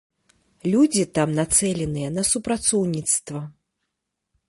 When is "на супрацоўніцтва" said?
2.17-3.47